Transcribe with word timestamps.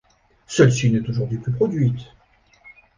Celle-ci 0.47 0.89
n'est 0.89 1.07
aujourd'hui 1.07 1.37
plus 1.37 1.51
produite. 1.53 2.07